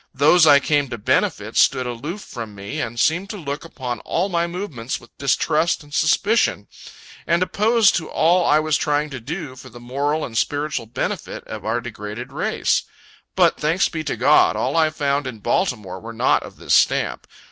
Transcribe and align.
Those 0.15 0.47
I 0.47 0.59
came 0.59 0.89
to 0.89 0.97
benefit, 0.97 1.55
stood 1.55 1.85
aloof 1.85 2.21
from 2.21 2.55
me, 2.55 2.81
and 2.81 2.99
seemed 2.99 3.29
to 3.29 3.37
look 3.37 3.63
upon 3.63 3.99
all 3.99 4.29
my 4.29 4.47
movements 4.47 4.99
with 4.99 5.15
distrust 5.19 5.83
and 5.83 5.93
suspicion, 5.93 6.67
and 7.27 7.43
opposed 7.43 7.95
to 7.97 8.09
all 8.09 8.43
I 8.43 8.57
was 8.59 8.77
trying 8.77 9.11
to 9.11 9.19
do 9.19 9.55
for 9.55 9.69
the 9.69 9.79
moral 9.79 10.25
and 10.25 10.35
spiritual 10.35 10.87
benefit 10.87 11.43
of 11.43 11.65
our 11.65 11.79
degraded 11.81 12.33
race. 12.33 12.81
But, 13.35 13.59
thanks 13.59 13.89
be 13.89 14.03
to 14.05 14.17
God, 14.17 14.55
all 14.55 14.75
I 14.75 14.89
found 14.89 15.27
in 15.27 15.37
Baltimore 15.37 15.99
were 15.99 16.13
not 16.13 16.41
of 16.41 16.55
this 16.57 16.73
stamp. 16.73 17.27